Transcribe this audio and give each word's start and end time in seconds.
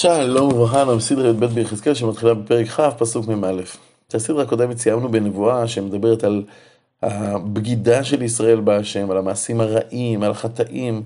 שלום 0.00 0.52
וברכה, 0.52 0.80
אנחנו 0.80 0.96
בסדרה 0.96 1.28
י"ב 1.28 1.44
ביחזקאל 1.44 1.94
שמתחילה 1.94 2.34
בפרק 2.34 2.68
כ', 2.68 2.80
פסוק 2.98 3.28
מ"א. 3.28 3.62
את 4.08 4.14
הסדרה 4.14 4.42
הקודמת 4.42 4.78
סיימנו 4.78 5.10
בנבואה 5.10 5.68
שמדברת 5.68 6.24
על 6.24 6.42
הבגידה 7.02 8.04
של 8.04 8.22
ישראל 8.22 8.60
בהשם, 8.60 9.10
על 9.10 9.16
המעשים 9.16 9.60
הרעים, 9.60 10.22
על 10.22 10.30
החטאים, 10.30 11.02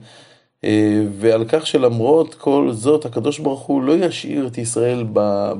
אה, 0.65 1.03
ועל 1.19 1.45
כך 1.49 1.67
שלמרות 1.67 2.35
כל 2.35 2.69
זאת, 2.72 3.04
הקדוש 3.04 3.38
ברוך 3.38 3.61
הוא 3.61 3.83
לא 3.83 3.93
ישאיר 3.93 4.46
את 4.46 4.59
ישראל 4.59 5.04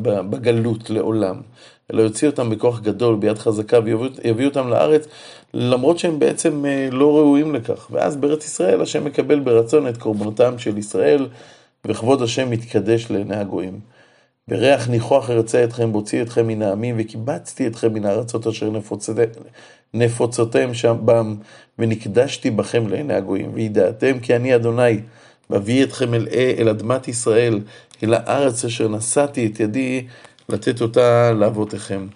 בגלות 0.02 0.90
לעולם, 0.90 1.40
אלא 1.92 2.02
יוציא 2.02 2.28
אותם 2.28 2.50
בכוח 2.50 2.80
גדול, 2.80 3.16
ביד 3.16 3.38
חזקה, 3.38 3.78
ויביא 3.84 4.46
אותם 4.46 4.68
לארץ, 4.68 5.06
למרות 5.54 5.98
שהם 5.98 6.18
בעצם 6.18 6.66
אה, 6.66 6.88
לא 6.92 7.16
ראויים 7.16 7.54
לכך. 7.54 7.88
ואז 7.90 8.16
בארץ 8.16 8.44
ישראל 8.44 8.82
השם 8.82 9.04
מקבל 9.04 9.40
ברצון 9.40 9.88
את 9.88 9.96
קורבנותם 9.96 10.58
של 10.58 10.78
ישראל. 10.78 11.26
וכבוד 11.86 12.22
השם 12.22 12.50
מתקדש 12.50 13.10
לעיני 13.10 13.36
הגויים. 13.36 13.80
בריח 14.48 14.88
ניחוח 14.88 15.30
ארצה 15.30 15.64
אתכם, 15.64 15.92
בוציא 15.92 16.22
אתכם 16.22 16.46
מן 16.46 16.62
העמים, 16.62 16.96
וקיבצתי 16.98 17.66
אתכם 17.66 17.92
מן 17.92 18.04
הארצות 18.04 18.46
אשר 18.46 18.70
נפוצותיהם 19.94 20.75
שם 20.75 20.96
בם, 21.04 21.36
ונקדשתי 21.78 22.50
בכם 22.50 22.89
לעיני 22.89 23.14
הגויים. 23.14 23.50
וידעתם 23.54 24.18
כי 24.18 24.36
אני 24.36 24.54
אדוני, 24.54 25.00
ואביא 25.50 25.84
אתכם 25.84 26.14
אל, 26.14 26.28
אל 26.58 26.68
אדמת 26.68 27.08
ישראל, 27.08 27.61
אל 28.03 28.14
הארץ 28.14 28.64
אשר 28.64 28.89
נשאתי 28.89 29.46
את 29.46 29.61
ידי 29.61 30.06
לתת 30.48 30.82
אותה 30.82 31.32
לאבותיכם. 31.32 32.06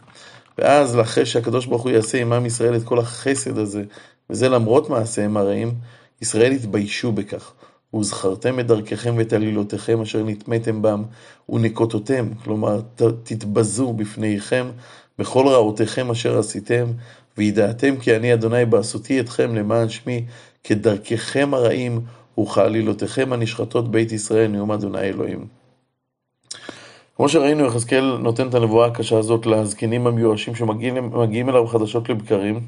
ואז, 0.59 1.01
אחרי 1.01 1.27
שהקדוש 1.27 1.67
ברוך 1.67 1.83
הוא 1.83 1.91
יעשה 1.91 2.19
עמם 2.19 2.47
ישראל 2.47 2.77
את 2.77 2.83
כל 2.85 2.99
החסד 2.99 3.59
הזה, 3.59 3.83
וזה 4.31 4.49
למרות 4.49 4.91
מעשיהם 4.91 5.37
הרעים, 5.37 5.75
ישראל 6.23 6.53
התביישו 6.53 7.13
בכך. 7.13 7.53
וזכרתם 7.95 8.61
את 8.61 8.67
דרככם 8.67 9.15
ואת 9.19 9.33
עלילותיכם 9.33 10.01
אשר 10.01 10.23
נטמאתם 10.25 10.83
בם, 10.83 11.03
ונקוטותם, 11.49 12.29
כלומר 12.45 12.81
תתבזו 13.23 13.93
בפניכם 13.93 14.67
בכל 15.19 15.49
רעותיכם 15.49 16.11
אשר 16.11 16.39
עשיתם, 16.39 16.87
וידעתם 17.39 17.97
כי 17.97 18.17
אני 18.17 18.35
אדוני 18.35 18.65
בעשותי 18.65 19.21
אתכם 19.21 19.55
למען 19.55 19.89
שמי, 19.89 20.25
כדרככם 20.65 21.55
הרעים 21.55 22.01
וכעלילותיכם 22.41 23.33
הנשחטות 23.33 23.91
בית 23.91 24.13
ישראל, 24.13 24.51
נאום 24.51 24.73
אדוני 24.73 25.01
אלוהים. 25.01 25.47
כמו 27.17 27.29
שראינו, 27.29 27.65
יחזקאל 27.67 28.17
נותן 28.17 28.49
את 28.49 28.55
הנבואה 28.55 28.87
הקשה 28.87 29.19
הזאת 29.19 29.47
לזקנים 29.47 30.07
המיואשים 30.07 30.55
שמגיעים 30.55 31.49
אליו 31.49 31.67
חדשות 31.67 32.09
לבקרים. 32.09 32.61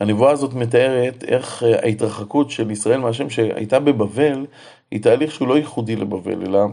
הנבואה 0.00 0.30
הזאת 0.30 0.54
מתארת 0.54 1.24
איך 1.24 1.62
אה, 1.62 1.82
ההתרחקות 1.82 2.50
של 2.50 2.70
ישראל 2.70 3.00
מהשם 3.00 3.30
שהייתה 3.30 3.80
בבבל, 3.80 4.46
היא 4.90 5.02
תהליך 5.02 5.32
שהוא 5.32 5.48
לא 5.48 5.58
ייחודי 5.58 5.96
לבבל, 5.96 6.42
אלא 6.46 6.64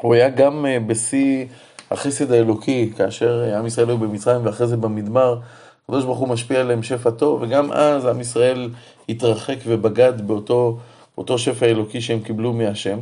הוא 0.00 0.14
היה 0.14 0.28
גם 0.28 0.66
אה, 0.66 0.80
בשיא 0.80 1.46
החסד 1.90 2.32
האלוקי, 2.32 2.92
כאשר 2.96 3.44
אה, 3.44 3.58
עם 3.58 3.66
ישראל 3.66 3.88
היו 3.88 3.98
במצרים 3.98 4.46
ואחרי 4.46 4.66
זה 4.66 4.76
במדבר, 4.76 5.38
הקדוש 5.84 6.04
ברוך 6.04 6.18
הוא 6.18 6.28
משפיע 6.28 6.60
עליהם 6.60 6.82
שפע 6.82 7.10
טוב, 7.10 7.42
וגם 7.42 7.72
אז 7.72 8.06
עם 8.06 8.20
ישראל 8.20 8.70
התרחק 9.08 9.56
ובגד 9.66 10.26
באותו, 10.26 10.78
באותו 11.16 11.38
שפע 11.38 11.66
אלוקי 11.66 12.00
שהם 12.00 12.20
קיבלו 12.20 12.52
מהשם. 12.52 12.98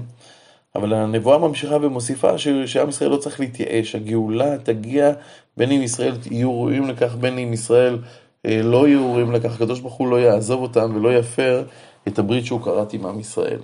אבל 0.74 0.92
הנבואה 0.94 1.38
ממשיכה 1.38 1.76
ומוסיפה 1.82 2.38
שעם 2.66 2.88
ישראל 2.88 3.10
לא 3.10 3.16
צריך 3.16 3.40
להתייאש, 3.40 3.94
הגאולה 3.94 4.58
תגיע 4.58 5.12
בין 5.56 5.72
אם 5.72 5.82
ישראל 5.82 6.14
יהיו 6.30 6.54
ראויים 6.54 6.88
לכך, 6.88 7.14
בין 7.14 7.38
אם 7.38 7.52
ישראל 7.52 7.98
לא 8.44 8.88
יהיו 8.88 9.10
ראויים 9.10 9.32
לכך, 9.32 9.54
הקדוש 9.54 9.80
ברוך 9.80 9.94
הוא 9.94 10.08
לא 10.08 10.20
יעזוב 10.20 10.62
אותם 10.62 10.92
ולא 10.94 11.14
יפר 11.14 11.64
את 12.08 12.18
הברית 12.18 12.46
שהוא 12.46 12.60
כרת 12.60 12.92
עם 12.92 13.06
עם 13.06 13.20
ישראל. 13.20 13.60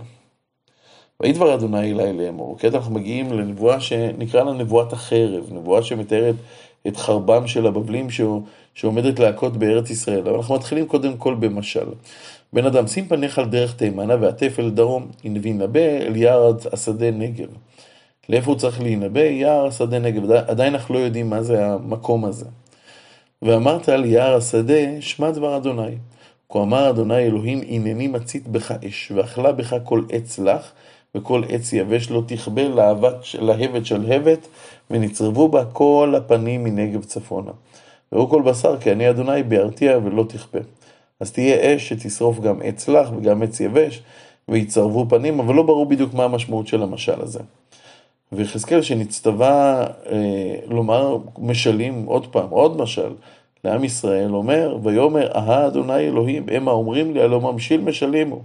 ויהי 1.20 1.32
דבר 1.32 1.54
אדוני 1.54 1.92
אלי 1.92 2.12
לאמור. 2.12 2.56
כעת 2.58 2.74
אנחנו 2.74 2.94
מגיעים 2.94 3.32
לנבואה 3.32 3.80
שנקרא 3.80 4.42
לה 4.42 4.52
נבואת 4.52 4.92
החרב, 4.92 5.44
נבואה 5.52 5.82
שמתארת 5.82 6.34
את 6.88 6.96
חרבם 6.96 7.46
של 7.46 7.66
הבבלים 7.66 8.06
שעומדת 8.74 9.18
להכות 9.18 9.56
בארץ 9.56 9.90
ישראל. 9.90 10.18
אבל 10.18 10.34
אנחנו 10.34 10.54
מתחילים 10.54 10.86
קודם 10.86 11.16
כל 11.16 11.34
במשל. 11.34 11.86
בן 12.52 12.66
אדם, 12.66 12.86
שים 12.86 13.08
פניך 13.08 13.38
על 13.38 13.44
דרך 13.44 13.74
תימנה 13.74 14.16
ועטף 14.20 14.56
אל 14.58 14.70
דרום, 14.70 15.08
וינבא 15.42 15.80
אל 15.80 16.16
יער 16.16 16.52
השדה 16.72 17.10
נגב. 17.10 17.48
לאיפה 18.28 18.50
הוא 18.50 18.58
צריך 18.58 18.80
להינבא? 18.80 19.20
יער 19.20 19.66
השדה 19.66 19.98
נגב. 19.98 20.30
עדיין 20.30 20.74
אנחנו 20.74 20.94
לא 20.94 20.98
יודעים 20.98 21.30
מה 21.30 21.42
זה 21.42 21.66
המקום 21.66 22.24
הזה. 22.24 22.46
ואמרת 23.42 23.88
על 23.88 24.04
יער 24.04 24.36
השדה, 24.36 25.00
שמע 25.00 25.30
דבר 25.30 25.56
אדוני. 25.56 25.96
כה 26.48 26.62
אמר 26.62 26.90
אדוני 26.90 27.18
אלוהים, 27.18 27.60
הנני 27.68 28.08
מצית 28.08 28.48
בך 28.48 28.74
אש, 28.88 29.12
ואכלה 29.16 29.52
בך 29.52 29.76
כל 29.84 30.02
עץ 30.08 30.38
לך, 30.38 30.70
וכל 31.14 31.42
עץ 31.48 31.72
יבש 31.72 32.10
לא 32.10 32.22
תכבה 32.26 32.68
להבת 32.68 33.24
שלהבת, 33.86 34.48
ונצרבו 34.90 35.48
בה 35.48 35.64
כל 35.64 36.14
הפנים 36.16 36.64
מנגב 36.64 37.04
צפונה. 37.04 37.50
ראו 38.12 38.28
כל 38.28 38.42
בשר, 38.42 38.80
כי 38.80 38.92
אני 38.92 39.10
אדוני 39.10 39.42
ביארתיה 39.42 39.98
ולא 39.98 40.24
תכבה. 40.28 40.60
אז 41.20 41.32
תהיה 41.32 41.76
אש 41.76 41.88
שתשרוף 41.88 42.40
גם 42.40 42.60
עץ 42.64 42.88
לך 42.88 43.08
וגם 43.16 43.42
עץ 43.42 43.60
יבש, 43.60 44.02
ויצרבו 44.48 45.06
פנים, 45.08 45.40
אבל 45.40 45.54
לא 45.54 45.62
ברור 45.62 45.86
בדיוק 45.86 46.14
מה 46.14 46.24
המשמעות 46.24 46.66
של 46.66 46.82
המשל 46.82 47.20
הזה. 47.22 47.40
ויחזקאל 48.32 48.82
שנצטווה 48.82 49.86
אה, 50.10 50.56
לומר 50.66 51.18
משלים, 51.38 52.04
עוד 52.06 52.26
פעם, 52.26 52.50
עוד 52.50 52.76
משל, 52.76 53.12
לעם 53.64 53.84
ישראל, 53.84 54.34
אומר, 54.34 54.78
ויאמר, 54.82 55.32
אהה 55.34 55.66
אדוני 55.66 55.98
אלוהים, 55.98 56.46
המה 56.52 56.70
אומרים 56.70 57.14
לי, 57.14 57.22
הלא 57.22 57.40
ממשיל 57.40 57.80
משלים 57.80 58.30
הוא. 58.30 58.42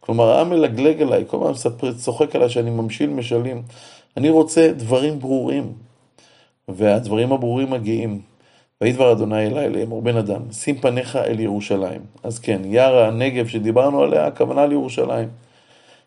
כלומר, 0.00 0.30
העם 0.30 0.50
מלגלג 0.50 1.02
עליי, 1.02 1.24
כל 1.26 1.50
מספר, 1.50 1.92
צוחק 1.92 2.36
עליי 2.36 2.48
שאני 2.48 2.70
ממשיל 2.70 3.10
משלים. 3.10 3.62
אני 4.16 4.30
רוצה 4.30 4.72
דברים 4.76 5.18
ברורים, 5.18 5.72
והדברים 6.68 7.32
הברורים 7.32 7.70
מגיעים. 7.70 8.20
ויהי 8.80 8.92
דבר 8.92 9.12
אדוני 9.12 9.46
אלי 9.46 9.68
לאמור 9.68 10.02
בן 10.02 10.16
אדם, 10.16 10.52
שים 10.52 10.78
פניך 10.78 11.16
אל 11.16 11.40
ירושלים. 11.40 12.00
אז 12.22 12.38
כן, 12.38 12.60
יער 12.64 12.98
הנגב 12.98 13.46
שדיברנו 13.46 14.02
עליה, 14.02 14.26
הכוונה 14.26 14.66
לירושלים. 14.66 15.28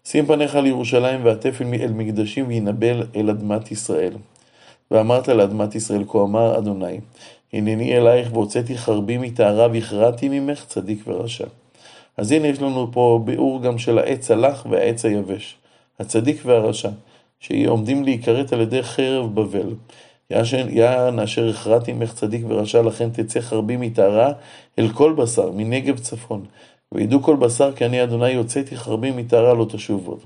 שים 0.06 0.25
פניך 0.25 0.56
לירושלים 0.56 1.25
ועטף 1.25 1.62
אל 1.62 1.91
מקדשים 1.94 2.47
וינבל 2.47 3.03
אל 3.16 3.29
אדמת 3.29 3.72
ישראל. 3.72 4.13
ואמרת 4.91 5.28
לאדמת 5.28 5.75
ישראל, 5.75 6.03
כה 6.07 6.22
אמר 6.22 6.57
אדוני, 6.57 7.00
הנני 7.53 7.97
אלייך 7.97 8.34
והוצאתי 8.34 8.78
חרבי 8.78 9.17
מטהרה 9.17 9.67
והכרעתי 9.73 10.29
ממך 10.29 10.66
צדיק 10.66 11.03
ורשע. 11.07 11.45
אז 12.17 12.31
הנה 12.31 12.47
יש 12.47 12.61
לנו 12.61 12.91
פה 12.91 13.22
ביאור 13.25 13.61
גם 13.61 13.78
של 13.78 14.00
העץ 14.00 14.31
הלך 14.31 14.66
והעץ 14.69 15.06
היבש, 15.06 15.57
הצדיק 16.00 16.41
והרשע, 16.45 16.90
שעומדים 17.40 18.03
להיכרת 18.03 18.53
על 18.53 18.61
ידי 18.61 18.84
חרב 18.84 19.35
בבל. 19.35 19.73
יען 20.69 21.19
אשר 21.19 21.50
הכרעתי 21.50 21.94
ממך 21.94 22.13
צדיק 22.13 22.41
ורשע, 22.47 22.81
לכן 22.81 23.09
תצא 23.09 23.41
חרבי 23.41 23.78
מטהרה 23.78 24.31
אל 24.79 24.90
כל 24.90 25.13
בשר, 25.13 25.51
מנגב 25.51 25.97
צפון. 25.97 26.45
וידעו 26.94 27.22
כל 27.22 27.35
בשר 27.35 27.72
כי 27.72 27.85
אני 27.85 28.03
אדוני 28.03 28.35
הוצאתי 28.35 28.78
חרבי 28.78 29.12
מטהרה 29.12 29.53
לא 29.53 29.66
תשוב 29.69 30.07
עוד. 30.07 30.19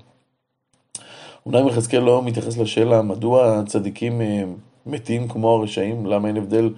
אומנם 1.45 1.67
יחזקאל 1.67 1.99
לא 1.99 2.21
מתייחס 2.23 2.57
לשאלה 2.57 3.01
מדוע 3.01 3.59
הצדיקים 3.59 4.21
אה, 4.21 4.43
מתים 4.85 5.27
כמו 5.27 5.55
הרשעים, 5.55 6.05
למה 6.05 6.27
אין 6.27 6.37
הבדל, 6.37 6.69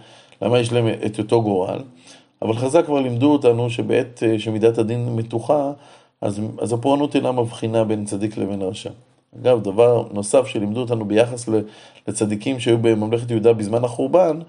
למה 0.41 0.59
יש 0.59 0.73
להם 0.73 0.87
את 1.05 1.19
אותו 1.19 1.41
גורל, 1.41 1.79
אבל 2.41 2.53
חז"ל 2.53 2.81
כבר 2.81 2.99
לימדו 3.01 3.31
אותנו 3.31 3.69
שבעת 3.69 4.23
אה, 4.25 4.39
שמידת 4.39 4.77
הדין 4.77 5.15
מתוחה, 5.15 5.71
אז, 6.21 6.41
אז 6.61 6.73
הפורענות 6.73 7.15
אינה 7.15 7.31
מבחינה 7.31 7.83
בין 7.83 8.05
צדיק 8.05 8.37
לבין 8.37 8.61
רשע. 8.61 8.89
אגב, 9.41 9.63
דבר 9.63 10.07
נוסף 10.11 10.47
שלימדו 10.47 10.79
אותנו 10.79 11.05
ביחס 11.05 11.49
לצדיקים 12.07 12.59
שהיו 12.59 12.77
בממלכת 12.77 13.31
יהודה 13.31 13.53
בזמן 13.53 13.83
החורבן, 13.83 14.39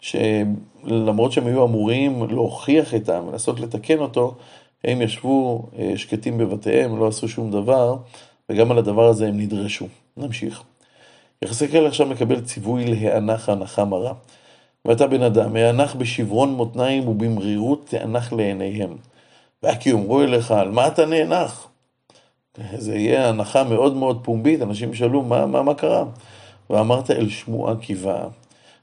שלמרות 0.00 1.32
שהם 1.32 1.46
היו 1.46 1.64
אמורים 1.64 2.30
להוכיח 2.30 2.94
את 2.94 3.08
העם 3.08 3.28
ולנסות 3.28 3.60
לתקן 3.60 3.98
אותו, 3.98 4.34
הם 4.84 5.02
ישבו 5.02 5.66
אה, 5.78 5.92
שקטים 5.96 6.38
בבתיהם, 6.38 6.98
לא 6.98 7.08
עשו 7.08 7.28
שום 7.28 7.50
דבר, 7.50 7.96
וגם 8.48 8.70
על 8.70 8.78
הדבר 8.78 9.08
הזה 9.08 9.28
הם 9.28 9.40
נדרשו. 9.40 9.86
נמשיך. 10.16 10.62
יחזקאל 11.42 11.86
עכשיו 11.86 12.06
מקבל 12.06 12.40
ציווי 12.40 12.84
להיאנח 12.84 13.48
הנחה 13.48 13.84
מרה. 13.84 14.12
ואתה 14.84 15.06
בן 15.06 15.22
אדם, 15.22 15.56
הענך 15.56 15.94
בשברון 15.94 16.52
מותניים 16.52 17.08
ובמרירות 17.08 17.86
תענך 17.86 18.32
לעיניהם. 18.32 18.96
והכי 19.62 19.90
יאמרו 19.90 20.22
אליך, 20.22 20.50
על 20.50 20.70
מה 20.70 20.86
אתה 20.86 21.06
נאנח? 21.06 21.68
זה 22.76 22.96
יהיה 22.96 23.28
הנחה 23.28 23.64
מאוד 23.64 23.96
מאוד 23.96 24.20
פומבית, 24.24 24.62
אנשים 24.62 24.92
ישאלו, 24.92 25.22
מה, 25.22 25.46
מה, 25.46 25.62
מה 25.62 25.74
קרה? 25.74 26.04
ואמרת 26.70 27.10
אל 27.10 27.28
שמועה 27.28 27.76
קיבה, 27.76 28.24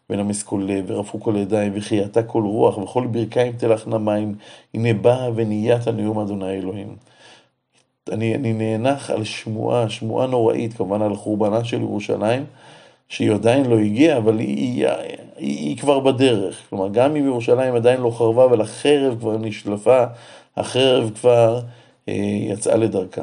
ונמס 0.10 0.44
כל 0.44 0.64
לב, 0.68 0.86
ורפו 0.88 1.20
כל 1.20 1.36
ידיים, 1.38 1.72
וחייתה 1.76 2.24
כל 2.24 2.44
רוח, 2.44 2.78
וכל 2.78 3.08
ברכיים 3.08 3.54
תלכנה 3.58 3.98
מים, 3.98 4.36
הנה 4.74 4.94
באה 4.94 5.30
ונהיית 5.36 5.88
נאום 5.88 6.20
אדוני 6.20 6.52
אלוהים. 6.52 6.96
אני, 8.12 8.36
אני 8.36 8.54
נאנח 8.54 9.10
על 9.10 9.24
שמועה, 9.24 9.90
שמועה 9.90 10.28
נוראית, 10.28 10.74
כמובן 10.74 11.02
על 11.02 11.16
חורבנה 11.16 11.64
של 11.64 11.82
ירושלים, 11.82 12.46
שהיא 13.10 13.32
עדיין 13.32 13.66
לא 13.66 13.80
הגיעה, 13.80 14.18
אבל 14.18 14.40
היא, 14.40 14.58
היא, 14.58 14.88
היא, 14.88 15.58
היא 15.58 15.78
כבר 15.78 16.00
בדרך. 16.00 16.70
כלומר, 16.70 16.90
גם 16.90 17.16
אם 17.16 17.26
ירושלים 17.26 17.76
עדיין 17.76 18.02
לא 18.02 18.12
חרבה, 18.12 18.46
אבל 18.46 18.62
החרב 18.62 19.20
כבר 19.20 19.38
נשלפה, 19.38 20.04
החרב 20.58 21.12
כבר 21.16 21.60
אה, 22.10 22.14
יצאה 22.42 22.78
לדרכה. 22.78 23.22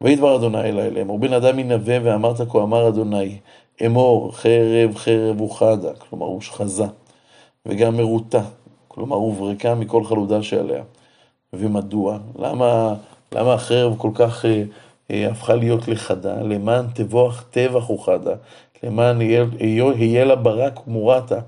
ויהי 0.00 0.16
דבר 0.16 0.36
אדוני 0.36 0.60
אלי 0.60 0.90
לאמור, 0.90 1.18
בן 1.18 1.32
אדם 1.32 1.58
ינבא 1.58 1.98
ואמרת 2.02 2.40
כה 2.50 2.62
אמר 2.62 2.88
אדוני, 2.88 3.38
אמור 3.86 4.32
חרב 4.32 4.96
חרב 4.96 5.40
וחדה, 5.40 5.94
כלומר 5.94 6.26
הושחזה, 6.26 6.84
וגם 7.66 7.96
מרוטה, 7.96 8.42
כלומר 8.88 9.16
הוברקה 9.16 9.74
מכל 9.74 10.04
חלודה 10.04 10.42
שעליה. 10.42 10.82
ומדוע? 11.52 12.18
למה, 12.38 12.94
למה 13.32 13.54
החרב 13.54 13.94
כל 13.98 14.10
כך 14.14 14.44
אה, 14.44 14.62
אה, 15.10 15.30
הפכה 15.30 15.54
להיות 15.54 15.88
לחדה? 15.88 16.42
למען 16.42 16.86
תבוח 16.94 17.44
טבח 17.50 17.90
וחדה, 17.90 18.34
למען 18.82 19.20
יהיה 19.20 20.24
לה 20.24 20.36
ברק 20.36 20.86
ומורתה, 20.86 21.38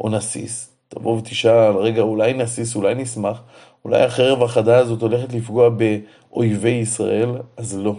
או 0.00 0.08
נסיס. 0.08 0.70
תבוא 0.88 1.18
ותשאל, 1.18 1.76
רגע, 1.76 2.02
אולי 2.02 2.32
נסיס, 2.32 2.76
אולי 2.76 2.94
נשמח, 2.94 3.42
אולי 3.84 4.02
החרב 4.02 4.42
החדה 4.42 4.78
הזאת 4.78 5.02
הולכת 5.02 5.32
לפגוע 5.32 5.68
באויבי 5.68 6.70
ישראל? 6.70 7.30
אז 7.56 7.78
לא. 7.78 7.94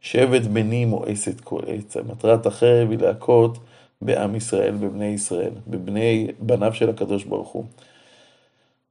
שבט 0.00 0.42
בני 0.42 0.84
מואסת 0.84 1.40
כל 1.40 1.60
עץ. 1.66 1.96
מטרת 1.96 2.46
החרב 2.46 2.90
היא 2.90 2.98
להכות 2.98 3.58
בעם 4.02 4.34
ישראל, 4.34 4.74
בבני 4.74 5.06
ישראל, 5.06 5.52
בבני 5.66 6.26
בניו 6.38 6.74
של 6.74 6.90
הקדוש 6.90 7.24
ברוך 7.24 7.48
הוא. 7.48 7.64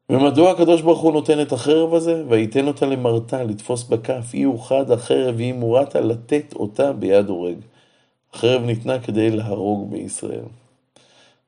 ומדוע 0.09 0.51
הקדוש 0.51 0.81
ברוך 0.81 0.99
הוא 0.99 1.13
נותן 1.13 1.41
את 1.41 1.51
החרב 1.51 1.93
הזה? 1.93 2.23
וייתן 2.27 2.67
אותה 2.67 2.85
למרתה, 2.85 3.43
לתפוס 3.43 3.83
בכף, 3.83 4.33
אי 4.33 4.45
אוחד 4.45 4.91
החרב 4.91 5.35
ואי 5.37 5.51
מורתה, 5.51 6.01
לתת 6.01 6.53
אותה 6.55 6.93
ביד 6.93 7.29
הורג. 7.29 7.57
החרב 8.33 8.61
ניתנה 8.61 8.99
כדי 8.99 9.29
להרוג 9.29 9.91
בישראל. 9.91 10.45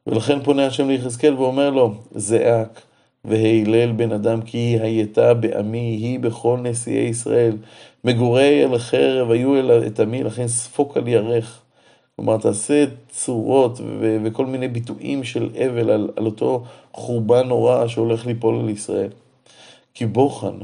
ולכן 0.08 0.44
פונה 0.44 0.66
השם 0.66 0.88
ליחזקאל 0.88 1.34
ואומר 1.34 1.70
לו, 1.70 1.94
זעק 2.16 2.82
והילל 3.26 3.92
בן 3.92 4.12
אדם 4.12 4.42
כי 4.42 4.58
היא 4.58 4.82
הייתה 4.82 5.34
בעמי, 5.34 5.98
היא 6.02 6.20
בכל 6.20 6.58
נשיאי 6.64 7.04
ישראל. 7.04 7.58
מגורי 8.04 8.64
אל 8.64 8.76
החרב 8.76 9.32
היו 9.32 9.56
אל 9.56 9.88
את 9.88 10.00
עמי, 10.00 10.24
לכן 10.24 10.48
ספוק 10.48 10.98
על 10.98 11.08
ירך. 11.08 11.62
כלומר, 12.16 12.38
תעשה 12.38 12.86
צורות 13.10 13.80
ו- 13.82 14.18
וכל 14.24 14.46
מיני 14.46 14.68
ביטויים 14.68 15.24
של 15.24 15.50
אבל 15.66 15.90
על, 15.90 16.10
על 16.16 16.26
אותו 16.26 16.64
חורבן 16.94 17.48
נורא 17.48 17.88
שהולך 17.88 18.26
ליפול 18.26 18.60
על 18.60 18.70
ישראל. 18.70 19.10
כי 19.94 20.06
בוחן, 20.06 20.58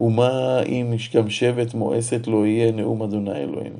ומה 0.00 0.62
אם 0.62 0.94
גם 1.14 1.30
שבט 1.30 1.74
מואסת 1.74 2.26
לא 2.26 2.46
יהיה 2.46 2.72
נאום 2.72 3.02
אדוני 3.02 3.36
אלוהים. 3.36 3.72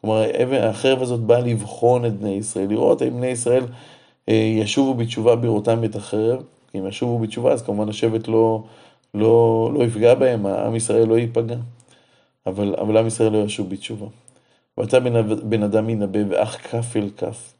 כלומר, 0.00 0.24
החרב 0.62 1.02
הזאת 1.02 1.20
באה 1.20 1.40
לבחון 1.40 2.04
את 2.04 2.16
בני 2.16 2.34
ישראל, 2.34 2.68
לראות 2.68 3.02
אם 3.02 3.16
בני 3.16 3.26
ישראל 3.26 3.64
אה, 4.28 4.34
ישובו 4.34 4.94
בתשובה 4.94 5.36
בראותם 5.36 5.84
את 5.84 5.96
החרב. 5.96 6.42
אם 6.74 6.86
ישובו 6.86 7.18
בתשובה, 7.18 7.52
אז 7.52 7.62
כמובן 7.62 7.88
השבט 7.88 8.28
לא, 8.28 8.62
לא, 9.14 9.70
לא 9.74 9.84
יפגע 9.84 10.14
בהם, 10.14 10.46
עם 10.46 10.76
ישראל 10.76 11.08
לא 11.08 11.18
ייפגע. 11.18 11.56
אבל, 12.46 12.74
אבל 12.78 12.96
עם 12.96 13.06
ישראל 13.06 13.32
לא 13.32 13.38
ישוב 13.38 13.70
בתשובה. 13.70 14.06
ואתה 14.78 15.00
בן, 15.00 15.48
בן 15.48 15.62
אדם 15.62 15.90
ינבא 15.90 16.18
ואח 16.28 16.56
כף 16.56 16.96
אל 16.96 17.10
כף. 17.16 17.52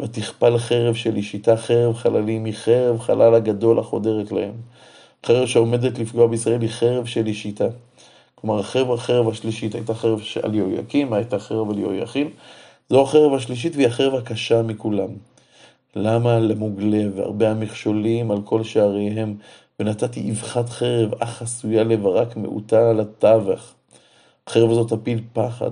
ותכפל 0.00 0.58
חרב 0.58 0.94
של 0.94 1.16
אישיתה 1.16 1.56
חרב 1.56 1.94
חללים, 1.94 2.44
היא 2.44 2.54
חרב 2.54 3.00
חלל 3.00 3.34
הגדול 3.34 3.78
החודרת 3.78 4.32
להם. 4.32 4.52
חרב 5.26 5.46
שעומדת 5.46 5.98
לפגוע 5.98 6.26
בישראל 6.26 6.60
היא 6.60 6.70
חרב 6.70 7.06
של 7.06 7.26
אישיתה. 7.26 7.66
כלומר, 8.34 8.60
החרב 8.60 8.92
החרב 8.92 9.28
השלישית 9.28 9.74
הייתה 9.74 9.94
חרב 9.94 10.20
על 10.42 10.54
יהויקים, 10.54 11.12
הייתה 11.12 11.38
חרב 11.38 11.70
על 11.70 11.78
יהויכין. 11.78 12.30
זו 12.90 13.02
החרב 13.02 13.34
השלישית 13.34 13.76
והיא 13.76 13.86
החרב 13.86 14.14
הקשה 14.14 14.62
מכולם. 14.62 15.08
למה 15.96 16.38
למוגלה 16.38 17.04
והרבה 17.14 17.50
המכשולים 17.50 18.30
על 18.30 18.42
כל 18.44 18.64
שעריהם, 18.64 19.36
ונתתי 19.80 20.30
אבחת 20.30 20.68
חרב, 20.68 21.14
אך 21.18 21.42
עשויה 21.42 21.84
לברק 21.84 22.36
מעוטה 22.36 22.90
על 22.90 23.00
הטווח. 23.00 23.74
החרב 24.46 24.70
הזאת 24.70 24.92
תפיל 24.92 25.20
פחד, 25.32 25.70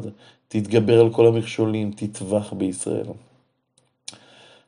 תתגבר 0.48 1.00
על 1.00 1.10
כל 1.10 1.26
המכשולים, 1.26 1.90
תטבח 1.96 2.52
בישראל. 2.52 3.06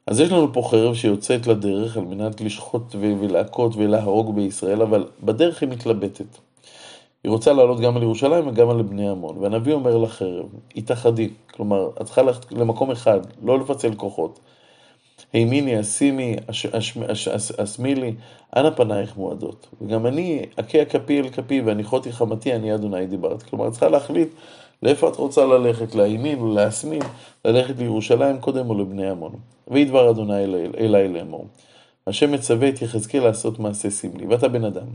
אז 0.06 0.20
יש 0.20 0.32
לנו 0.32 0.52
פה 0.52 0.62
חרב 0.70 0.94
שיוצאת 0.94 1.46
לדרך 1.46 1.96
על 1.96 2.04
מנת 2.04 2.40
לשחוט 2.40 2.94
ולהכות 2.94 3.76
ולהרוג 3.76 4.36
בישראל, 4.36 4.82
אבל 4.82 5.06
בדרך 5.22 5.62
היא 5.62 5.68
מתלבטת. 5.68 6.38
היא 7.24 7.30
רוצה 7.30 7.52
לעלות 7.52 7.80
גם 7.80 7.96
על 7.96 8.02
ירושלים 8.02 8.48
וגם 8.48 8.70
על 8.70 8.82
בני 8.82 9.08
עמון. 9.08 9.38
והנביא 9.38 9.72
אומר 9.72 9.98
לחרב, 9.98 10.46
התאחדי. 10.76 11.30
כלומר, 11.50 11.88
את 12.00 12.06
צריכה 12.06 12.22
ללכת 12.22 12.52
למקום 12.52 12.90
אחד, 12.90 13.20
לא 13.42 13.58
לפצל 13.58 13.94
כוחות. 13.94 14.40
הימיני, 15.34 15.80
אשימי, 15.80 16.36
אשמילי, 17.62 18.14
אנה 18.56 18.70
פנייך 18.70 19.16
מועדות. 19.16 19.66
וגם 19.80 20.06
אני, 20.06 20.42
אכה 20.60 20.84
כפי 20.84 21.20
אל 21.20 21.28
כפי 21.28 21.60
והניחותי 21.60 22.12
חמתי, 22.12 22.54
אני 22.54 22.74
אדוני 22.74 23.06
דיברת. 23.06 23.42
כלומר, 23.42 23.70
צריכה 23.70 23.88
להחליט 23.88 24.28
לאיפה 24.82 25.08
את 25.08 25.16
רוצה 25.16 25.44
ללכת, 25.44 25.94
לימין 25.94 26.38
או 26.40 26.54
ללכת 27.44 27.78
לירושלים 27.78 28.38
קודם 28.38 28.70
או 28.70 28.74
לבני 28.74 29.10
עמון. 29.10 29.32
ויהי 29.68 29.84
דבר 29.84 30.10
אדוני 30.10 30.44
אלי 30.78 31.08
לאמור. 31.08 31.46
השם 32.06 32.32
מצווה 32.32 32.68
את 32.68 32.82
יחזקאל 32.82 33.24
לעשות 33.24 33.58
מעשה 33.58 33.90
סמלי, 33.90 34.26
ואתה 34.26 34.48
בן 34.48 34.64
אדם. 34.64 34.86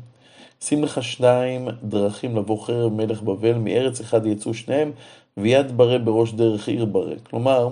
שים 0.62 0.84
לך 0.84 1.04
שניים 1.04 1.68
דרכים 1.84 2.38
לבוא 2.38 2.66
חרב 2.66 2.94
מלך 2.94 3.22
בבל, 3.22 3.54
מארץ 3.54 4.00
אחד 4.00 4.26
יצאו 4.26 4.54
שניהם, 4.54 4.92
ויד 5.38 5.78
ברה 5.78 5.98
בראש 5.98 6.34
דרך 6.34 6.68
עיר 6.68 6.86
ברה. 6.86 7.16
כלומר, 7.30 7.70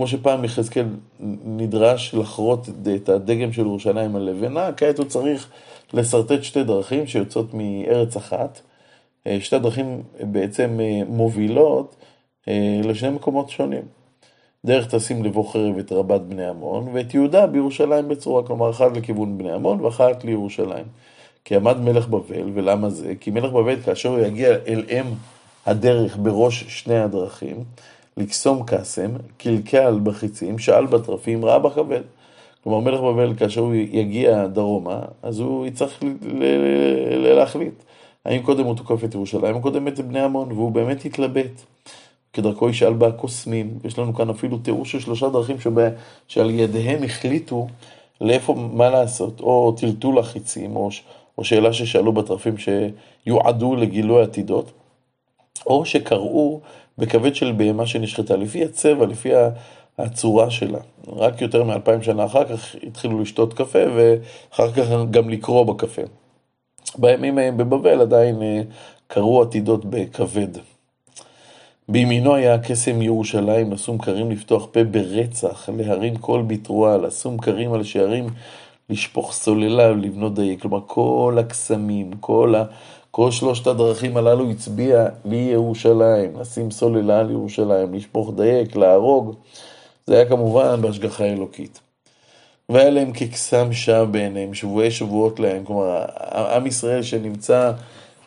כמו 0.00 0.06
שפעם 0.06 0.44
יחזקאל 0.44 0.86
נדרש 1.44 2.14
לחרות 2.14 2.68
את 2.96 3.08
הדגם 3.08 3.52
של 3.52 3.60
ירושלים 3.60 4.16
על 4.16 4.22
לבנה, 4.22 4.72
כעת 4.76 4.98
הוא 4.98 5.06
צריך 5.06 5.48
לשרטט 5.94 6.42
שתי 6.42 6.64
דרכים 6.64 7.06
שיוצאות 7.06 7.54
מארץ 7.54 8.16
אחת. 8.16 8.60
אה, 9.26 9.38
שתי 9.40 9.58
דרכים 9.58 10.02
בעצם 10.20 10.80
אה, 10.80 11.02
מובילות 11.08 11.96
אה, 12.48 12.80
לשני 12.84 13.10
מקומות 13.10 13.50
שונים. 13.50 13.82
דרך 14.64 14.94
תשים 14.94 15.24
לבוא 15.24 15.52
חרב 15.52 15.78
את 15.78 15.92
רבת 15.92 16.20
בני 16.20 16.46
עמון, 16.46 16.88
ואת 16.92 17.14
יהודה 17.14 17.46
בירושלים 17.46 18.08
בצורה, 18.08 18.42
כלומר 18.42 18.70
אחת 18.70 18.96
לכיוון 18.96 19.38
בני 19.38 19.52
עמון 19.52 19.80
ואחת 19.80 20.24
לירושלים. 20.24 20.84
כי 21.44 21.56
עמד 21.56 21.76
מלך 21.76 22.08
בבל, 22.08 22.50
ולמה 22.54 22.90
זה? 22.90 23.14
כי 23.20 23.30
מלך 23.30 23.52
בבל 23.52 23.80
כאשר 23.80 24.08
הוא 24.08 24.18
יגיע 24.18 24.48
אל 24.66 24.84
אם 24.90 25.04
הדרך 25.66 26.16
בראש 26.16 26.64
שני 26.68 26.98
הדרכים, 26.98 27.64
לקסום 28.16 28.62
קסם, 28.66 29.10
קלקל 29.38 29.98
בחיצים, 30.02 30.58
שאל 30.58 30.86
בטרפים, 30.86 31.44
ראה 31.44 31.58
בכבד. 31.58 32.00
כלומר, 32.64 32.80
מלך 32.80 33.00
בבל, 33.00 33.34
כאשר 33.34 33.60
הוא 33.60 33.74
יגיע 33.74 34.46
דרומה, 34.46 35.00
אז 35.22 35.40
הוא 35.40 35.66
יצטרך 35.66 36.02
להחליט. 37.36 37.74
האם 38.24 38.42
קודם 38.42 38.64
הוא 38.64 38.76
תוקף 38.76 39.04
את 39.04 39.14
ירושלים, 39.14 39.54
או 39.54 39.60
קודם 39.60 39.88
את 39.88 40.00
בני 40.00 40.20
עמון, 40.20 40.52
והוא 40.52 40.72
באמת 40.72 41.04
התלבט. 41.04 41.60
כדרכו 42.32 42.68
ישאל 42.68 42.92
בה 42.92 43.06
הקוסמים, 43.06 43.78
יש 43.84 43.98
לנו 43.98 44.14
כאן 44.14 44.30
אפילו 44.30 44.58
תיאור 44.58 44.84
של 44.84 45.00
שלושה 45.00 45.28
דרכים 45.28 45.60
שבה, 45.60 45.88
שעל 46.28 46.50
ידיהם 46.50 47.02
החליטו 47.02 47.66
לאיפה, 48.20 48.54
מה 48.54 48.90
לעשות, 48.90 49.40
או 49.40 49.72
טלטול 49.72 50.18
החיצים, 50.18 50.76
או, 50.76 50.88
או 51.38 51.44
שאלה 51.44 51.72
ששאלו 51.72 52.12
בטרפים 52.12 52.54
שיועדו 52.58 53.76
לגילוי 53.76 54.22
עתידות, 54.22 54.72
או 55.66 55.84
שקראו 55.84 56.60
בכבד 56.98 57.34
של 57.34 57.52
בהמה 57.52 57.86
שנשחטה, 57.86 58.36
לפי 58.36 58.64
הצבע, 58.64 59.06
לפי 59.06 59.30
הצורה 59.98 60.50
שלה. 60.50 60.78
רק 61.08 61.40
יותר 61.40 61.64
מאלפיים 61.64 62.02
שנה 62.02 62.24
אחר 62.24 62.44
כך 62.44 62.76
התחילו 62.82 63.20
לשתות 63.20 63.54
קפה, 63.54 63.78
ואחר 63.96 64.72
כך 64.72 64.86
גם 65.10 65.30
לקרוא 65.30 65.64
בקפה. 65.64 66.02
בימים 66.98 67.38
ההם 67.38 67.56
בבבל 67.56 68.00
עדיין 68.00 68.42
אה, 68.42 68.62
קראו 69.06 69.42
עתידות 69.42 69.84
בכבד. 69.84 70.48
בימינו 71.88 72.34
היה 72.34 72.58
קסם 72.58 73.02
ירושלים, 73.02 73.72
לשום 73.72 73.98
כרים 73.98 74.30
לפתוח 74.30 74.66
פה 74.72 74.84
ברצח, 74.84 75.68
להרים 75.68 76.16
קול 76.16 76.42
בתרועה, 76.42 76.96
לשום 76.96 77.38
כרים 77.38 77.72
על 77.72 77.84
שערים, 77.84 78.26
לשפוך 78.90 79.32
סוללה 79.32 79.92
ולבנות 79.92 80.34
דייק. 80.34 80.62
כלומר, 80.62 80.80
כל 80.86 81.36
הקסמים, 81.40 82.10
כל 82.20 82.54
ה... 82.54 82.64
כל 83.10 83.30
שלושת 83.30 83.66
הדרכים 83.66 84.16
הללו 84.16 84.50
הצביע 84.50 85.06
לירושלים, 85.24 86.40
לשים 86.40 86.70
סוללה 86.70 87.18
על 87.18 87.30
ירושלים, 87.30 87.94
לשפוך 87.94 88.32
דייק, 88.36 88.76
להרוג. 88.76 89.34
זה 90.06 90.14
היה 90.14 90.28
כמובן 90.28 90.82
בהשגחה 90.82 91.24
אלוקית. 91.24 91.80
והיה 92.68 92.90
להם 92.90 93.12
כקסם 93.12 93.72
שווא 93.72 94.04
בעיניהם, 94.04 94.54
שבועי 94.54 94.90
שבועות 94.90 95.40
להם. 95.40 95.64
כלומר, 95.64 96.04
עם 96.54 96.66
ישראל 96.66 97.02
שנמצא 97.02 97.72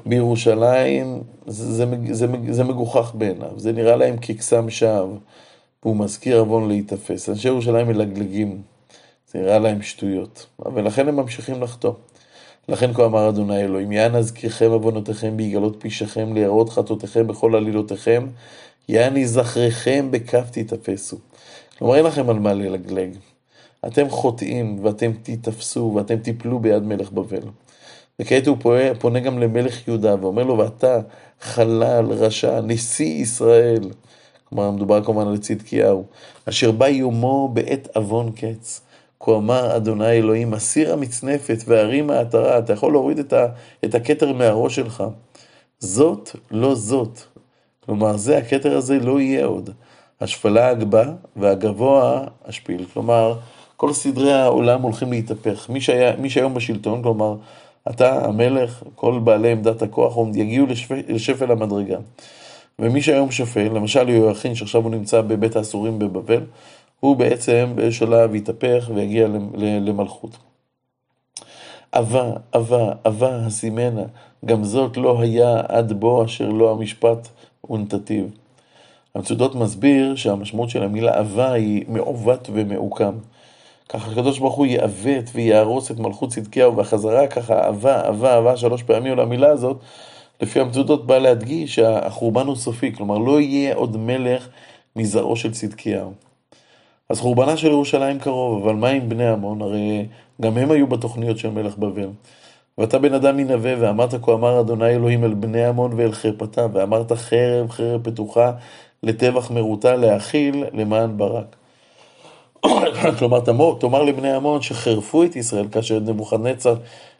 בירושלים, 0.05 1.23
זה, 1.47 1.73
זה, 1.73 1.85
זה, 2.11 2.27
זה 2.49 2.63
מגוחך 2.63 3.11
בעיניו, 3.15 3.51
זה 3.57 3.71
נראה 3.71 3.95
להם 3.95 4.17
כקסם 4.17 4.69
שווא, 4.69 5.17
והוא 5.83 5.97
מזכיר 5.97 6.39
עוון 6.39 6.67
להיתפס. 6.67 7.29
אנשי 7.29 7.47
ירושלים 7.47 7.87
מלגלגים, 7.87 8.61
זה 9.31 9.39
נראה 9.39 9.59
להם 9.59 9.81
שטויות, 9.81 10.45
ולכן 10.73 11.07
הם 11.07 11.15
ממשיכים 11.15 11.61
לחטוא. 11.61 11.93
לכן 12.69 12.93
כה 12.93 13.05
אמר 13.05 13.29
אדוני 13.29 13.61
אלוהים, 13.61 13.91
יען 13.91 14.15
אזכירכם 14.15 14.71
עוונותיכם 14.71 15.37
ביגלות 15.37 15.75
פשעכם, 15.79 16.33
ליראות 16.33 16.69
חטאותיכם 16.69 17.27
בכל 17.27 17.55
עלילותיכם, 17.55 18.27
יען 18.89 19.17
יזכריכם 19.17 20.07
בכף 20.11 20.49
תתאפסו. 20.51 21.17
כלומר, 21.77 21.95
אין 21.95 22.05
לכם 22.05 22.29
על 22.29 22.39
מה 22.39 22.53
ללגלג. 22.53 23.09
אתם 23.87 24.09
חוטאים, 24.09 24.79
ואתם 24.81 25.11
תיתפסו, 25.23 25.91
ואתם 25.95 26.17
תיפלו 26.17 26.59
ביד 26.59 26.83
מלך 26.83 27.11
בבל. 27.11 27.47
וכעת 28.21 28.47
הוא 28.47 28.57
פונה, 28.59 28.95
פונה 28.99 29.19
גם 29.19 29.39
למלך 29.39 29.87
יהודה 29.87 30.15
ואומר 30.21 30.43
לו, 30.43 30.57
ואתה 30.57 30.99
חלל, 31.41 32.05
רשע, 32.05 32.61
נשיא 32.61 33.21
ישראל. 33.21 33.89
כלומר, 34.49 34.71
מדובר 34.71 35.03
כמובן 35.03 35.27
על 35.27 35.37
צדקיהו, 35.37 36.03
אשר 36.49 36.71
בא 36.71 36.87
יומו 36.87 37.49
בעת 37.53 37.87
עוון 37.95 38.31
קץ. 38.31 38.81
כה 39.25 39.31
אמר 39.31 39.75
אדוני 39.75 40.11
אלוהים, 40.11 40.53
הסיר 40.53 40.93
המצנפת 40.93 41.57
והרים 41.67 42.09
העטרה, 42.09 42.57
אתה 42.57 42.73
יכול 42.73 42.91
להוריד 42.91 43.19
את, 43.19 43.33
ה, 43.33 43.47
את 43.85 43.95
הכתר 43.95 44.33
מהראש 44.33 44.75
שלך. 44.75 45.03
זאת 45.79 46.35
לא 46.51 46.75
זאת. 46.75 47.19
כלומר, 47.85 48.17
זה, 48.17 48.37
הכתר 48.37 48.77
הזה 48.77 48.99
לא 48.99 49.19
יהיה 49.19 49.45
עוד. 49.45 49.69
השפלה 50.21 50.69
הגבה 50.69 51.05
והגבוה 51.35 52.23
השפיל. 52.45 52.85
כלומר, 52.93 53.37
כל 53.77 53.93
סדרי 53.93 54.33
העולם 54.33 54.81
הולכים 54.81 55.11
להתהפך. 55.11 55.69
מי, 55.69 55.81
שהיה, 55.81 56.15
מי 56.15 56.29
שהיום 56.29 56.53
בשלטון, 56.53 57.03
כלומר, 57.03 57.35
אתה, 57.89 58.25
המלך, 58.25 58.83
כל 58.95 59.19
בעלי 59.19 59.51
עמדת 59.51 59.81
הכוח, 59.81 60.13
יגיעו 60.33 60.65
לשפל, 60.65 61.01
לשפל 61.07 61.51
המדרגה. 61.51 61.97
ומי 62.79 63.01
שהיום 63.01 63.31
שפל, 63.31 63.69
למשל 63.73 64.09
יהויכין, 64.09 64.55
שעכשיו 64.55 64.81
הוא 64.81 64.91
נמצא 64.91 65.21
בבית 65.21 65.55
האסורים 65.55 65.99
בבבל, 65.99 66.41
הוא 67.03 67.15
בעצם 67.15 67.71
באיזשהו 67.75 68.07
שלב 68.07 68.35
יתהפך 68.35 68.89
ויגיע 68.95 69.27
למלכות. 69.57 70.37
אבה, 71.93 72.31
אבה, 72.55 72.91
אבה 73.07 73.35
הסימנה, 73.35 74.03
גם 74.45 74.63
זאת 74.63 74.97
לא 74.97 75.21
היה 75.21 75.61
עד 75.67 75.93
בו 75.93 76.25
אשר 76.25 76.49
לא 76.49 76.71
המשפט 76.71 77.27
ונתתיו. 77.69 78.25
המצודות 79.15 79.55
מסביר 79.55 80.15
שהמשמעות 80.15 80.69
של 80.69 80.83
המילה 80.83 81.19
אבה 81.19 81.51
היא 81.51 81.85
מעוות 81.87 82.49
ומעוקם. 82.53 83.13
ככה 83.89 84.11
הקדוש 84.11 84.39
ברוך 84.39 84.55
הוא 84.55 84.65
יעוות 84.65 85.25
ויהרוס 85.33 85.91
את 85.91 85.99
מלכות 85.99 86.29
צדקיהו, 86.29 86.77
והחזרה 86.77 87.27
ככה 87.27 87.69
אבה, 87.69 88.09
אבה, 88.09 88.37
אבה, 88.37 88.57
שלוש 88.57 88.83
פעמים 88.83 89.13
על 89.13 89.19
המילה 89.19 89.49
הזאת, 89.49 89.77
לפי 90.41 90.59
המצודות 90.59 91.07
בא 91.07 91.17
להדגיש 91.17 91.75
שהחורבן 91.75 92.47
הוא 92.47 92.55
סופי, 92.55 92.95
כלומר 92.95 93.17
לא 93.17 93.41
יהיה 93.41 93.75
עוד 93.75 93.97
מלך 93.97 94.47
מזרעו 94.95 95.35
של 95.35 95.51
צדקיהו. 95.51 96.13
אז 97.09 97.19
חורבנה 97.19 97.57
של 97.57 97.67
ירושלים 97.67 98.19
קרוב, 98.19 98.63
אבל 98.63 98.75
מה 98.75 98.89
עם 98.89 99.09
בני 99.09 99.27
עמון? 99.27 99.61
הרי 99.61 100.07
גם 100.41 100.57
הם 100.57 100.71
היו 100.71 100.87
בתוכניות 100.87 101.37
של 101.37 101.49
מלך 101.49 101.77
בבל. 101.77 102.09
ואתה 102.77 102.99
בן 102.99 103.13
אדם 103.13 103.37
מנבא, 103.37 103.75
ואמרת 103.79 104.13
כה 104.23 104.33
אמר 104.33 104.59
אדוני 104.59 104.89
אלוהים 104.89 105.23
אל 105.23 105.33
בני 105.33 105.65
עמון 105.65 105.93
ואל 105.95 106.11
חרפתה, 106.11 106.67
ואמרת 106.73 107.11
חרב 107.11 107.69
חרב 107.69 108.03
פתוחה 108.03 108.51
לטבח 109.03 109.51
מרוטה 109.51 109.95
להאכיל 109.95 110.65
למען 110.73 111.17
ברק. 111.17 111.55
כלומר, 113.19 113.39
תאמר, 113.39 113.73
תאמר 113.79 114.03
לבני 114.03 114.31
עמון 114.31 114.61
שחרפו 114.61 115.23
את 115.23 115.35
ישראל 115.35 115.67
כאשר 115.71 115.99
נבוכדנצר 115.99 116.75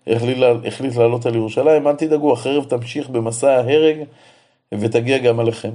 החליט 0.08 0.96
לעלות 0.96 1.26
על 1.26 1.36
ירושלים, 1.36 1.88
אל 1.88 1.96
תדאגו, 1.96 2.34
החרב 2.34 2.64
תמשיך 2.64 3.10
במסע 3.10 3.52
ההרג 3.52 3.98
ותגיע 4.74 5.18
גם 5.18 5.40
עליכם. 5.40 5.72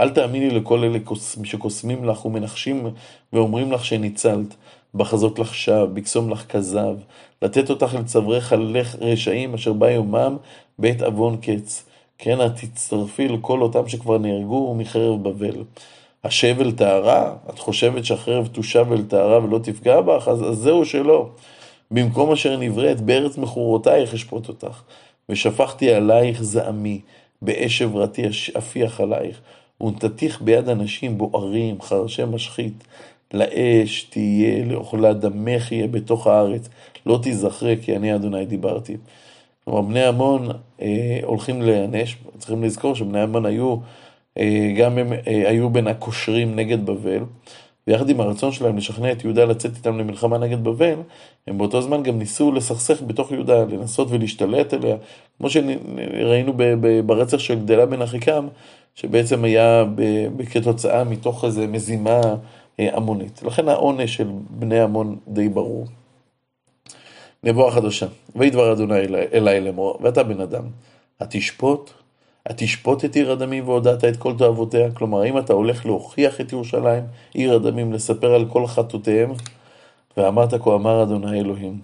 אל 0.00 0.10
תאמיני 0.10 0.50
לכל 0.50 0.84
אלה 0.84 0.98
שקוסמים 1.44 2.04
לך 2.04 2.24
ומנחשים 2.24 2.86
ואומרים 3.32 3.72
לך 3.72 3.84
שניצלת, 3.84 4.54
בחזות 4.94 5.38
לך 5.38 5.54
שווא, 5.54 5.86
בקסום 5.86 6.30
לך 6.30 6.46
כזב, 6.46 6.96
לתת 7.42 7.70
אותך 7.70 7.94
לצווארי 7.94 8.40
חלך 8.40 8.96
רשעים 9.00 9.54
אשר 9.54 9.72
בא 9.72 9.90
יומם 9.90 10.36
בעת 10.78 11.02
עוון 11.02 11.36
קץ. 11.36 11.84
כן, 12.18 12.46
את 12.46 12.52
תצטרפי 12.56 13.28
לכל 13.28 13.62
אותם 13.62 13.88
שכבר 13.88 14.18
נהרגו 14.18 14.74
מחרב 14.74 15.22
בבל. 15.28 15.64
השב 16.24 16.60
אל 16.60 16.72
טהרה? 16.72 17.34
את 17.50 17.58
חושבת 17.58 18.04
שהחרב 18.04 18.46
תושב 18.46 18.86
אל 18.92 19.02
טהרה 19.02 19.44
ולא 19.44 19.58
תפגע 19.58 20.00
בך? 20.00 20.28
אז, 20.28 20.42
אז 20.42 20.56
זהו 20.56 20.84
שלא. 20.84 21.28
במקום 21.90 22.32
אשר 22.32 22.56
נבראת 22.56 23.00
בארץ 23.00 23.38
מכורותייך 23.38 24.14
אשפוט 24.14 24.48
אותך. 24.48 24.82
ושפכתי 25.28 25.94
עלייך 25.94 26.42
זעמי, 26.42 27.00
באש 27.42 27.82
עברתי 27.82 28.22
אפיח 28.58 29.00
עלייך, 29.00 29.40
ונתתיך 29.80 30.42
ביד 30.42 30.68
אנשים 30.68 31.18
בוערים, 31.18 31.82
חרשי 31.82 32.24
משחית. 32.24 32.84
לאש 33.34 34.02
תהיה, 34.02 34.64
לאוכלה 34.64 35.12
דמך 35.12 35.72
יהיה 35.72 35.86
בתוך 35.86 36.26
הארץ, 36.26 36.68
לא 37.06 37.18
תיזכרה 37.22 37.74
כי 37.82 37.96
אני 37.96 38.14
אדוני 38.14 38.46
דיברתי. 38.46 38.96
כלומר, 39.64 39.82
בני 39.82 40.04
עמון 40.04 40.48
אה, 40.82 41.20
הולכים 41.22 41.62
להיענש, 41.62 42.16
צריכים 42.38 42.64
לזכור 42.64 42.94
שבני 42.94 43.20
עמון 43.20 43.46
היו, 43.46 43.76
אה, 44.38 44.72
גם 44.78 44.98
הם 44.98 45.12
אה, 45.12 45.48
היו 45.48 45.70
בין 45.70 45.86
הקושרים 45.86 46.56
נגד 46.56 46.86
בבל, 46.86 47.22
ויחד 47.88 48.10
עם 48.10 48.20
הרצון 48.20 48.52
שלהם 48.52 48.76
לשכנע 48.76 49.12
את 49.12 49.24
יהודה 49.24 49.44
לצאת 49.44 49.76
איתם 49.76 49.98
למלחמה 49.98 50.38
נגד 50.38 50.64
בבל, 50.64 50.94
הם 51.46 51.58
באותו 51.58 51.82
זמן 51.82 52.02
גם 52.02 52.18
ניסו 52.18 52.52
לסכסך 52.52 53.02
בתוך 53.02 53.32
יהודה, 53.32 53.64
לנסות 53.64 54.08
ולהשתלט 54.10 54.74
עליה, 54.74 54.96
כמו 55.38 55.50
שראינו 55.50 56.52
ברצח 57.06 57.38
של 57.38 57.54
גדלה 57.54 57.86
בן 57.86 58.02
אחיקם, 58.02 58.48
שבעצם 58.94 59.44
היה 59.44 59.84
כתוצאה 60.50 61.04
מתוך 61.04 61.44
איזו 61.44 61.62
מזימה 61.68 62.20
המונית. 62.78 63.42
לכן 63.42 63.68
העונש 63.68 64.16
של 64.16 64.28
בני 64.50 64.80
עמון 64.80 65.16
די 65.28 65.48
ברור. 65.48 65.86
נבואה 67.44 67.70
חדשה, 67.70 68.06
וידבר 68.36 68.72
אדוני 68.72 68.98
אלי 69.32 69.60
לאמור, 69.60 69.98
ואתה 70.02 70.22
בן 70.22 70.40
אדם, 70.40 70.64
התשפוט, 71.20 71.90
התשפוט 72.46 73.04
את 73.04 73.16
עיר 73.16 73.32
הדמים 73.32 73.68
והודעת 73.68 74.04
את 74.04 74.16
כל 74.16 74.34
תאוותיה? 74.38 74.90
כלומר, 74.90 75.22
האם 75.22 75.38
אתה 75.38 75.52
הולך 75.52 75.86
להוכיח 75.86 76.40
את 76.40 76.52
ירושלים, 76.52 77.04
עיר 77.34 77.54
הדמים, 77.54 77.92
לספר 77.92 78.34
על 78.34 78.44
כל 78.48 78.66
חטאותיהם? 78.66 79.32
ואמרת 80.16 80.54
כה 80.54 80.74
אמר 80.74 81.02
אדוני 81.02 81.40
אלוהים, 81.40 81.80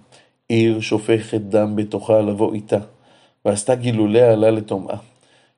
עיר 0.49 0.79
שופכת 0.79 1.41
דם 1.41 1.75
בתוכה 1.75 2.21
לבוא 2.21 2.53
איתה, 2.53 2.77
ועשתה 3.45 3.75
גילוליה 3.75 4.33
עלה 4.33 4.51
לטומאה. 4.51 4.95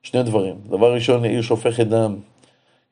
שני 0.02 0.22
דברים, 0.22 0.54
דבר 0.68 0.94
ראשון, 0.94 1.24
עיר 1.24 1.42
שופכת 1.42 1.86
דם, 1.86 2.16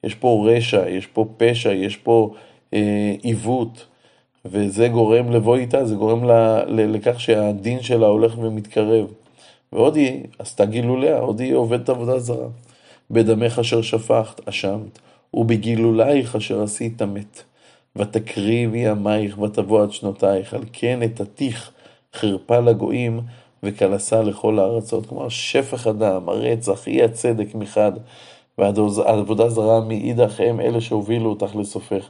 יש 0.04 0.14
פה 0.14 0.48
רשע, 0.50 0.88
יש 0.88 1.06
פה 1.06 1.26
פשע, 1.36 1.72
יש 1.72 1.96
פה 1.96 2.34
אה, 2.74 3.14
עיוות, 3.22 3.86
וזה 4.44 4.88
גורם 4.88 5.30
לבוא 5.32 5.56
איתה, 5.56 5.84
זה 5.84 5.94
גורם 5.94 6.24
לה, 6.24 6.64
לכך 6.66 7.20
שהדין 7.20 7.82
שלה 7.82 8.06
הולך 8.06 8.38
ומתקרב. 8.38 9.06
ועוד 9.72 9.96
היא 9.96 10.24
עשתה 10.38 10.64
גילוליה, 10.64 11.18
עוד 11.18 11.40
היא 11.40 11.54
עובדת 11.54 11.88
עבודה 11.88 12.18
זרה. 12.18 12.48
בדמך 13.10 13.58
אשר 13.58 13.82
שפכת, 13.82 14.48
אשמת, 14.48 14.98
ובגילולייך 15.34 16.36
אשר 16.36 16.62
עשית 16.62 17.02
מת. 17.02 17.42
ותקריבי 17.96 18.78
ימייך 18.78 19.38
ותבוא 19.38 19.82
עד 19.82 19.92
שנותייך, 19.92 20.54
על 20.54 20.62
כן 20.72 21.02
אתתיך 21.02 21.70
חרפה 22.14 22.58
לגויים 22.58 23.20
וקלסה 23.62 24.22
לכל 24.22 24.58
הארצות. 24.58 25.06
כלומר, 25.06 25.28
שפך 25.28 25.86
הדם, 25.86 26.28
הרצח, 26.28 26.88
אי 26.88 27.02
הצדק 27.02 27.54
מחד, 27.54 27.92
והעבודה 28.58 29.48
זרה 29.48 29.80
מאידך 29.80 30.40
הם 30.40 30.60
אלה 30.60 30.80
שהובילו 30.80 31.30
אותך 31.30 31.56
לסופך, 31.56 32.08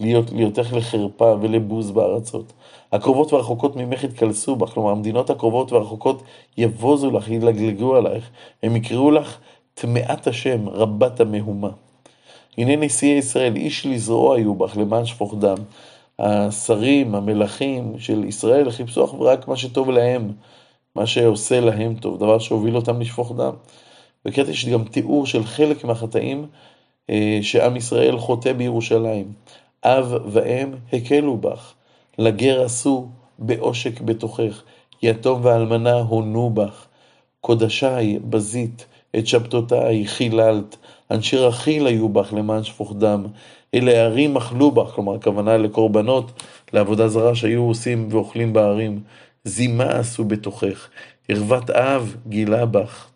להיות, 0.00 0.32
להיותך 0.32 0.72
לחרפה 0.72 1.34
ולבוז 1.40 1.90
בארצות. 1.90 2.52
הקרובות 2.92 3.32
והרחוקות 3.32 3.76
ממך 3.76 4.04
יתקלסו 4.04 4.56
בך, 4.56 4.68
כלומר 4.68 4.90
המדינות 4.90 5.30
הקרובות 5.30 5.72
והרחוקות 5.72 6.22
יבוזו 6.58 7.10
לך, 7.10 7.28
ילגלגו 7.28 7.96
עלייך, 7.96 8.30
הם 8.62 8.76
יקראו 8.76 9.10
לך 9.10 9.38
טמאת 9.74 10.26
השם, 10.26 10.68
רבת 10.68 11.20
המהומה. 11.20 11.70
הנה 12.58 12.76
נשיאי 12.76 13.18
ישראל, 13.18 13.56
איש 13.56 13.86
לזרוע 13.86 14.36
היו 14.36 14.54
בך 14.54 14.76
למען 14.76 15.06
שפוך 15.06 15.34
דם. 15.38 15.56
השרים, 16.18 17.14
המלכים 17.14 17.94
של 17.98 18.24
ישראל 18.24 18.70
חיפשו 18.70 19.04
אך 19.04 19.14
ורק 19.14 19.48
מה 19.48 19.56
שטוב 19.56 19.90
להם, 19.90 20.32
מה 20.96 21.06
שעושה 21.06 21.60
להם 21.60 21.94
טוב, 21.94 22.16
דבר 22.16 22.38
שהוביל 22.38 22.76
אותם 22.76 23.00
לשפוך 23.00 23.32
דם. 23.36 23.52
וכעת 24.24 24.48
יש 24.48 24.68
גם 24.68 24.84
תיאור 24.84 25.26
של 25.26 25.44
חלק 25.44 25.84
מהחטאים 25.84 26.46
אה, 27.10 27.38
שעם 27.42 27.76
ישראל 27.76 28.18
חוטא 28.18 28.52
בירושלים. 28.52 29.32
אב 29.84 30.14
ואם 30.26 30.70
הקלו 30.92 31.36
בך, 31.36 31.74
לגר 32.18 32.62
עשו 32.64 33.08
בעושק 33.38 34.00
בתוכך, 34.00 34.62
יתום 35.02 35.40
ואלמנה 35.44 35.94
הונו 35.94 36.50
בך. 36.50 36.86
קודשי 37.40 38.18
בזית, 38.18 38.86
את 39.18 39.26
שבתותי 39.26 40.06
חיללת, 40.06 40.76
אנשי 41.10 41.36
רכיל 41.36 41.86
היו 41.86 42.08
בך 42.08 42.32
למען 42.32 42.62
שפוך 42.62 42.94
דם. 42.98 43.26
אלה 43.74 43.90
הערים 43.90 44.36
אכלו 44.36 44.70
בך, 44.70 44.90
כלומר 44.90 45.14
הכוונה 45.14 45.56
לקורבנות, 45.56 46.42
לעבודה 46.72 47.08
זרה 47.08 47.34
שהיו 47.34 47.62
עושים 47.62 48.08
ואוכלים 48.10 48.52
בערים. 48.52 49.00
זימה 49.44 49.84
עשו 49.84 50.24
בתוכך, 50.24 50.88
ערוות 51.28 51.70
אב 51.70 52.16
גילה 52.28 52.66
בך, 52.66 53.08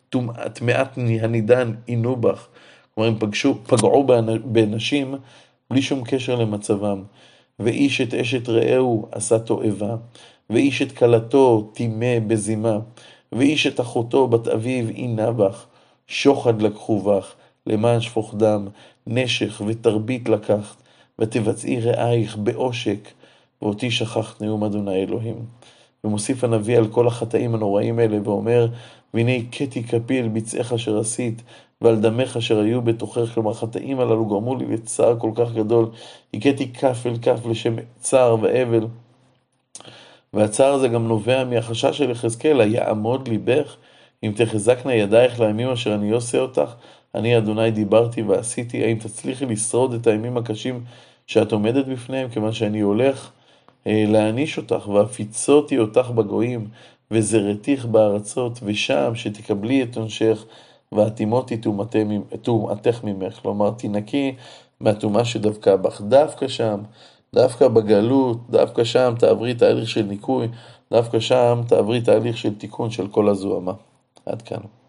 טמאת 0.53 0.99
הנידן 1.21 1.73
עינו 1.87 2.17
בך. 2.17 2.47
כלומר, 2.95 3.09
הם 3.09 3.17
פגשו, 3.19 3.59
פגעו 3.67 4.07
בנשים 4.45 5.15
בלי 5.73 5.83
שום 5.83 6.05
קשר 6.05 6.35
למצבם. 6.35 7.03
ואיש 7.59 8.01
את 8.01 8.15
אשת 8.15 8.49
רעהו 8.49 9.09
עשה 9.13 9.39
תועבה, 9.39 9.97
ואיש 10.51 10.83
את 10.83 10.93
כלתו 10.93 11.71
טימא 11.75 12.19
בזימה, 12.27 12.79
ואיש 13.33 13.67
את 13.67 13.81
אחותו 13.81 14.29
בת 14.29 14.49
אביו 14.49 14.89
עינה 14.89 15.33
בך, 15.33 15.67
שוחד 16.07 16.63
לקחו 16.63 17.01
בך, 17.01 17.35
למען 17.67 18.01
שפוך 18.01 18.35
דם, 18.35 18.69
נשך 19.07 19.63
ותרבית 19.67 20.29
לקחת, 20.29 20.83
ותבצעי 21.19 21.81
רעייך 21.81 22.37
בעושק, 22.37 23.09
ואותי 23.63 23.91
שכחת 23.91 24.43
נאום 24.43 24.65
אדוני 24.65 25.03
אלוהים. 25.03 25.47
ומוסיף 26.05 26.45
הנביא 26.45 26.79
על 26.79 26.89
כל 26.89 27.07
החטאים 27.07 27.55
הנוראים 27.55 27.99
האלה 27.99 28.19
ואומר, 28.25 28.69
והנה 29.15 29.33
הכיתי 29.33 29.85
כפי 29.85 30.21
אל 30.21 30.29
ביצעך 30.29 30.73
אשר 30.73 30.99
עשית, 30.99 31.43
ועל 31.83 31.97
דמך 32.01 32.37
אשר 32.37 32.61
היו 32.61 32.83
בתוכך, 32.83 33.35
כלומר 33.35 33.51
החטאים 33.51 34.01
הללו 34.01 34.27
גרמו 34.27 34.57
לי 34.57 34.65
לצער 34.67 35.19
כל 35.19 35.31
כך 35.35 35.53
גדול, 35.53 35.87
הכיתי 36.35 36.73
כף 36.73 37.07
אל 37.07 37.17
כף 37.23 37.47
לשם 37.47 37.77
צער 38.01 38.37
ואבל. 38.41 38.87
והצער 40.33 40.73
הזה 40.73 40.89
גם 40.89 41.09
נובע 41.09 41.45
מהחשש 41.45 41.99
של 41.99 42.11
יחזקאל, 42.11 42.61
היעמוד 42.61 43.29
ליבך, 43.29 43.77
אם 44.23 44.33
תחזקנה 44.37 44.95
ידייך 44.95 45.41
לימים 45.41 45.69
אשר 45.69 45.95
אני 45.95 46.11
עושה 46.11 46.39
אותך, 46.39 46.75
אני 47.15 47.39
אדוני 47.39 47.71
דיברתי 47.71 48.23
ועשיתי, 48.23 48.85
האם 48.85 48.99
תצליחי 48.99 49.47
לשרוד 49.47 49.93
את 49.93 50.07
הימים 50.07 50.37
הקשים 50.37 50.85
שאת 51.27 51.53
עומדת 51.53 51.87
בפניהם, 51.87 52.29
כיוון 52.29 52.53
שאני 52.53 52.81
הולך 52.81 53.31
אה, 53.87 54.05
להעניש 54.09 54.59
אותך, 54.59 54.89
והפיצותי 54.89 55.79
אותך 55.79 56.11
בגויים, 56.11 56.69
וזרתיך 57.11 57.87
בארצות, 57.87 58.61
ושם 58.63 59.13
שתקבלי 59.15 59.83
את 59.83 59.97
עונשך, 59.97 60.45
והטימותי 60.93 61.57
טומאתך 62.43 63.05
ממך. 63.05 63.39
כלומר, 63.43 63.71
תינקי 63.71 64.35
מהטומאה 64.81 65.25
שדבקה 65.25 65.77
בך. 65.77 66.01
דווקא 66.01 66.49
שם, 66.49 66.81
דווקא 67.35 67.69
בגלות, 67.69 68.51
דווקא 68.51 68.85
שם 68.85 69.15
תעברי 69.19 69.55
תהליך 69.55 69.89
של 69.89 70.03
ניקוי, 70.03 70.49
דווקא 70.93 71.21
שם 71.21 71.61
תעברי 71.69 72.01
תהליך 72.01 72.37
של 72.37 72.55
תיקון 72.55 72.91
של 72.91 73.09
כל 73.09 73.29
הזוהמה. 73.29 73.73
עד 74.27 74.43
כאן. 74.43 74.82